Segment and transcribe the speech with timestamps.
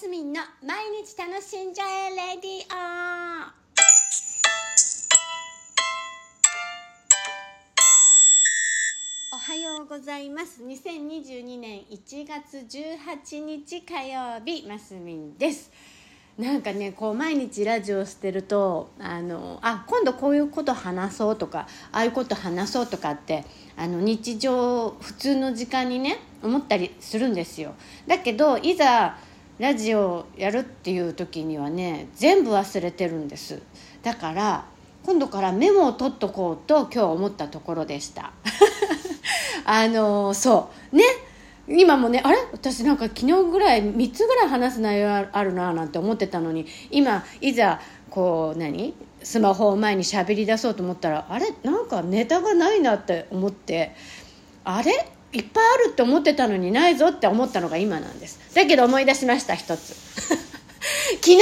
[0.00, 2.76] スミンの毎日楽しんじゃえレディオ
[9.34, 10.62] おはようございます。
[10.62, 15.72] 2022年1月18日火曜日マスミンです。
[16.38, 23.44] なんかねこう毎日ラジオしてるとあのあ今度こういうこと話そうとかああいうこと話そうとかって
[23.76, 27.74] あの日常普通の時間にね思ったりするんですよ。
[28.06, 29.18] だけどいざ
[29.58, 33.60] ラジオやるっていう時にはね全部忘れてるんです。
[34.02, 34.64] だから
[35.04, 38.32] 今度からメモを取っとこうと今日思ったところでした。
[39.64, 40.96] あのそう。
[40.96, 41.02] ね。
[41.70, 42.38] 今もねあれ？
[42.52, 48.94] 私なんか昨日ぐらい3つぐらい話す内容あるななんて思ってたのに今いざこう何？
[49.22, 51.52] スマホを前に喋り出そうと思ったらあれ？
[51.64, 53.94] なんかネタがないなって思って
[54.64, 55.10] あれ？
[55.32, 58.38] いっぱいあるって思ってたのにないぞって思ったのが今なんです。
[58.54, 59.94] だけど思い出しました一つ。
[61.20, 61.38] 昨日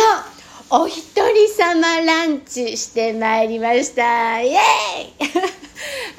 [0.71, 4.41] お一人様ランチしてまいりました。
[4.43, 4.61] イエーイ！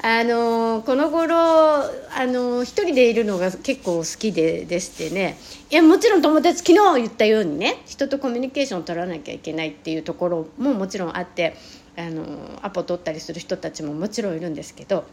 [0.00, 5.38] あのこの頃あの一人でいるのが結構好きででしてね。
[5.70, 11.54] いやもちろん友達昨日言ったようにね人とコミュニケーションを取らなきゃいけないっていうところももちろんあって
[11.98, 12.24] あの
[12.62, 15.04] アポ取ったりする人たちももちろんいるんですけど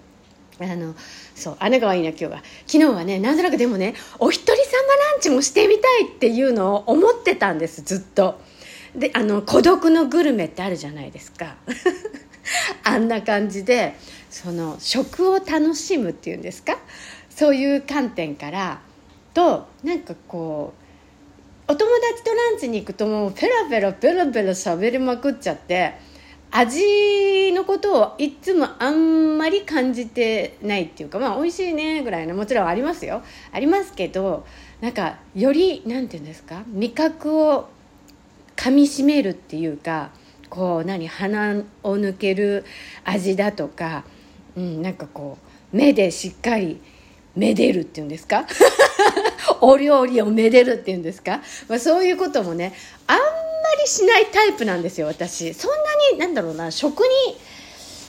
[0.60, 0.96] あの
[1.36, 2.44] そう姉がいいな今日は。
[2.66, 4.58] 昨日はねなんとなくでもねお一人様
[5.12, 8.40] ランチもしてみたいっていうのを思ってたんですずっと。
[8.96, 11.56] であの孤独のグルメってあるじゃないですか。
[12.84, 13.96] あんな感じで
[14.30, 16.78] その食を楽しむっていうんですか？
[17.30, 18.80] そういう観点から
[19.34, 20.74] となんかこ
[21.68, 25.96] うお友達とランチに行くともうペラペラペラペラ喋りまくっちゃって
[26.58, 34.46] 味のことをいつもあんまり感じてないっていうかまあ美味しいねぐらいのもちろんありますよありますけど
[34.80, 37.68] なんかより何て言うんですか味覚を
[38.56, 40.12] かみしめるっていうか
[40.50, 42.64] こう何鼻を抜ける
[43.04, 44.06] 味だとか、
[44.56, 45.38] うん、なんかこ
[45.74, 46.80] う目でしっかり
[47.36, 48.46] めでるっていうんですか？
[49.60, 52.74] お料理をめでるっていうんですか、まあ、そういうこともね
[53.08, 53.25] あんま
[53.82, 55.54] りしないタイプなんですよ私。
[55.54, 55.78] そんな
[56.14, 57.08] になんだろうな食に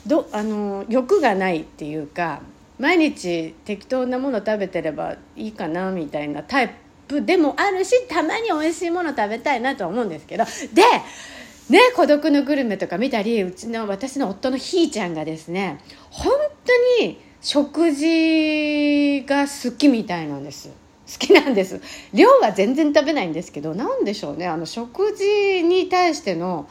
[0.07, 2.41] どあの欲がないっていうか
[2.79, 6.75] 毎日適当なもの食べてればいいかなみたいなタイ
[7.09, 10.45] プでもあるしたまに美味しいもの食べたいなとは思うんですけど。
[10.73, 10.83] で
[11.69, 15.81] ね孤独のグルメとか見たりうちの私の夫のひーちゃんがですね
[16.11, 16.33] 本
[16.99, 20.71] 当に食事が好きみたいなんです。
[21.07, 21.81] 好きなんです。
[22.13, 24.47] 量は全然食べないんですけど何でしょうね。
[24.47, 26.69] あの食事に対しての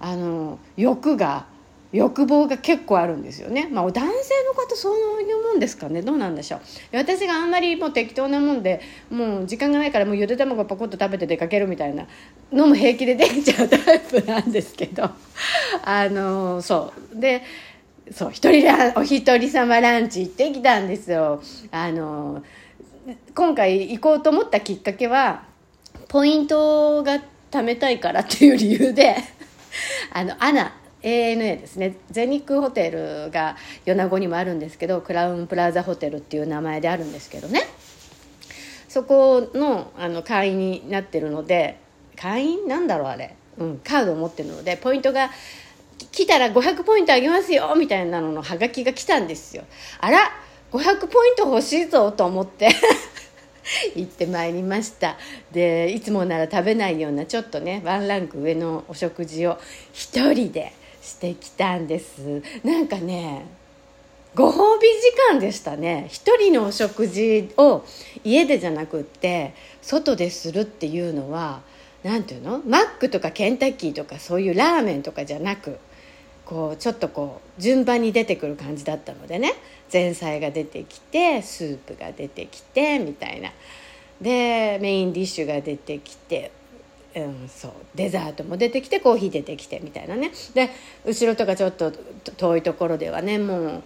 [0.00, 1.46] あの欲が
[1.92, 4.10] 欲望が結構あるんですよね、まあ、男性
[4.44, 6.02] の方そういうもんですかね。
[6.02, 6.60] どうなんでしょう。
[6.96, 8.80] 私があんまりもう適当なもんで
[9.10, 12.06] もう時間がないからもうゆで卵パコッと食べて出かけるみたいな
[12.52, 15.08] のも平気でできちゃうタイプなんですけど。
[15.84, 17.20] あのそう。
[17.20, 17.42] で
[18.10, 21.40] そう一人お一人様ランチ行ってきたんですよ。
[21.70, 22.42] あの
[23.34, 25.44] 今回行こうと思ったきっかけは
[26.08, 27.22] ポイントが
[27.52, 29.16] 貯めたいからっていう理由で
[30.12, 31.96] あのアナ ANA ですね。
[32.10, 37.62] 全日空ホテルが米子にもあるんですけどクラウンプラザホテルっていう名前であるんですけどね。
[38.88, 41.78] そこのあの会員になってるので
[42.16, 45.30] 会員なんだろうあれ、うん、カードを持ってるのでポイントが
[46.10, 49.64] 来たら500ポイントあげますよみたいなののハガキが来たんですよ。
[50.00, 50.18] あら
[50.76, 52.68] 500ポイント欲しいぞと思って。
[53.96, 55.16] 行ってまいりました。
[55.50, 59.58] でいつもなら食べないようなちょっとねワンランク上のお食事を
[59.92, 60.72] 一人で
[61.02, 62.42] してきたんです。
[62.62, 63.46] なんかね
[64.36, 66.06] ご褒美時間でしたね。
[66.10, 67.84] 一人のお食事を
[68.22, 71.62] 家でじゃなくって外でするっていうのは
[72.04, 72.60] 何ていうの？
[72.66, 75.78] マックとかケンタッキーとかそういうラーメンとかじゃなく
[76.46, 79.52] こうちょっとこう順番に出てくる感じだったのでね。
[79.92, 83.50] 前菜が出てきてスープが出てきてみたいな。
[84.20, 86.50] でメインディッシュが出てきて、
[87.14, 87.72] うん、そう。
[87.94, 90.32] デザートも出てきてコーヒー出てきてみたいなね。
[90.54, 90.70] で
[91.04, 91.92] 後ろとかちょっと
[92.36, 93.82] 遠いところではねもう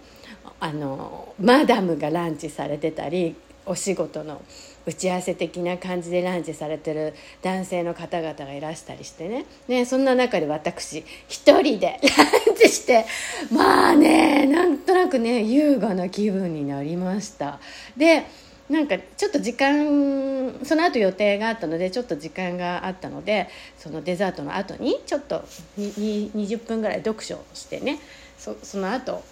[0.59, 3.35] あのマダムがランチされてたり
[3.65, 4.41] お仕事の
[4.85, 9.45] 打ち合わせ的な感じでランチされてる男性の方々がいらしたりしてね。
[9.67, 13.05] ねそんな中で私一人で ランチして
[13.51, 17.59] まあねなんとなくね優雅な気分になりました。
[17.95, 18.23] で
[18.69, 25.43] なんかちょっと時間その後予定があったのでちょっと時間があったのでそのデザートの後にちょっと
[25.77, 27.99] 20分ぐらい読書をしてね。
[28.39, 29.23] そその後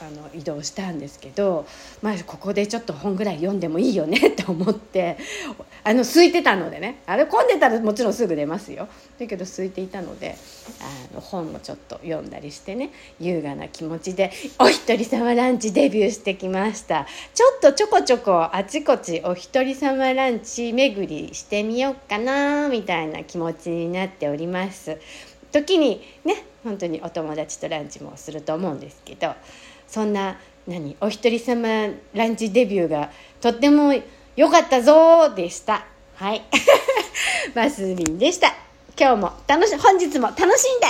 [0.00, 1.66] あの移動したんですけど、
[2.02, 5.16] まあ、ここでちょっと本ぐらい読んでもいいよね と思って
[5.84, 8.88] あの空いてたのでねあれ混んでたらもちろんすぐ出ますよ。
[9.18, 10.36] だけど空いていたので
[10.80, 17.06] あの本もちょっと読んだりしてね優雅な気持ちでお一人様ランチデビューしてきました。
[17.34, 24.98] ちょっとちょこちょこあちこちお一人様ランチ巡りしてみようかなみたいな気持ちになっております。
[25.52, 29.34] 時にね本当にお友達とランチもすると思うんですけど
[29.94, 30.36] そんな
[30.66, 33.94] 何お一人様ランチデビューがとっても
[34.34, 35.86] 良かったぞでした。
[36.16, 36.42] はい。
[37.54, 38.48] マスミンでした。
[38.98, 40.86] 今日も楽し本日も楽しんで。